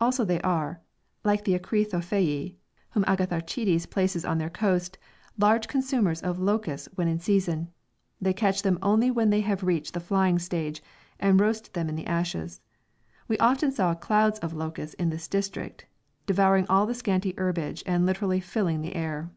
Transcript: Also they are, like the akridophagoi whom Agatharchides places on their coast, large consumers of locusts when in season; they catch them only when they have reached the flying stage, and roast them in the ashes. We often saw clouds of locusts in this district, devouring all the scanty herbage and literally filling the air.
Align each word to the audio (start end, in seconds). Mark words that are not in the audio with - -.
Also 0.00 0.24
they 0.24 0.40
are, 0.40 0.80
like 1.22 1.44
the 1.44 1.56
akridophagoi 1.56 2.56
whom 2.90 3.04
Agatharchides 3.04 3.88
places 3.88 4.24
on 4.24 4.38
their 4.38 4.50
coast, 4.50 4.98
large 5.38 5.68
consumers 5.68 6.20
of 6.22 6.40
locusts 6.40 6.88
when 6.96 7.06
in 7.06 7.20
season; 7.20 7.70
they 8.20 8.32
catch 8.32 8.62
them 8.62 8.80
only 8.82 9.12
when 9.12 9.30
they 9.30 9.42
have 9.42 9.62
reached 9.62 9.94
the 9.94 10.00
flying 10.00 10.40
stage, 10.40 10.82
and 11.20 11.38
roast 11.38 11.72
them 11.72 11.88
in 11.88 11.94
the 11.94 12.08
ashes. 12.08 12.60
We 13.28 13.38
often 13.38 13.70
saw 13.70 13.94
clouds 13.94 14.40
of 14.40 14.52
locusts 14.54 14.94
in 14.94 15.10
this 15.10 15.28
district, 15.28 15.86
devouring 16.26 16.66
all 16.66 16.84
the 16.84 16.92
scanty 16.92 17.32
herbage 17.38 17.84
and 17.86 18.04
literally 18.04 18.40
filling 18.40 18.80
the 18.82 18.96
air. 18.96 19.30